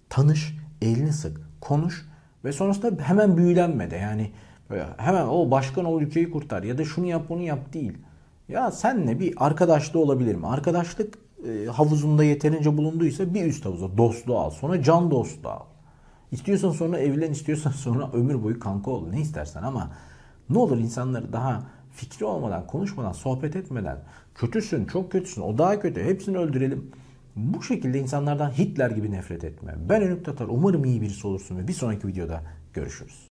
tanış, 0.09 0.57
elini 0.81 1.13
sık, 1.13 1.41
konuş 1.61 2.05
ve 2.45 2.51
sonrasında 2.51 3.03
hemen 3.03 3.37
büyülenme 3.37 3.91
de. 3.91 3.95
Yani 3.95 4.31
böyle 4.69 4.85
hemen 4.97 5.27
o 5.27 5.51
başkan 5.51 5.85
ol 5.85 6.01
ülkeyi 6.01 6.31
kurtar 6.31 6.63
ya 6.63 6.77
da 6.77 6.85
şunu 6.85 7.05
yap 7.05 7.25
bunu 7.29 7.41
yap 7.41 7.73
değil. 7.73 7.97
Ya 8.49 8.71
senle 8.71 9.19
bir 9.19 9.33
arkadaşlığı 9.37 9.99
olabilir 9.99 10.35
mi? 10.35 10.47
Arkadaşlık 10.47 11.17
e, 11.47 11.65
havuzunda 11.65 12.23
yeterince 12.23 12.77
bulunduysa 12.77 13.33
bir 13.33 13.45
üst 13.45 13.65
havuza 13.65 13.97
dostluğu 13.97 14.37
al. 14.37 14.49
Sonra 14.49 14.83
can 14.83 15.11
dostluğu 15.11 15.49
al. 15.49 15.65
İstiyorsan 16.31 16.71
sonra 16.71 16.99
evlen, 16.99 17.31
istiyorsan 17.31 17.71
sonra 17.83 18.11
ömür 18.13 18.43
boyu 18.43 18.59
kanka 18.59 18.91
ol. 18.91 19.09
Ne 19.09 19.21
istersen 19.21 19.63
ama 19.63 19.91
ne 20.49 20.57
olur 20.57 20.77
insanları 20.77 21.33
daha 21.33 21.63
fikri 21.91 22.25
olmadan, 22.25 22.67
konuşmadan, 22.67 23.11
sohbet 23.11 23.55
etmeden 23.55 23.97
kötüsün, 24.35 24.85
çok 24.85 25.11
kötüsün, 25.11 25.41
o 25.41 25.57
daha 25.57 25.79
kötü, 25.79 26.03
hepsini 26.03 26.37
öldürelim. 26.37 26.91
Bu 27.35 27.63
şekilde 27.63 27.99
insanlardan 27.99 28.49
Hitler 28.49 28.91
gibi 28.91 29.11
nefret 29.11 29.43
etme. 29.43 29.75
Ben 29.89 30.01
Önük 30.01 30.25
Tatar. 30.25 30.47
Umarım 30.49 30.85
iyi 30.85 31.01
birisi 31.01 31.27
olursun 31.27 31.57
ve 31.57 31.67
bir 31.67 31.73
sonraki 31.73 32.07
videoda 32.07 32.43
görüşürüz. 32.73 33.27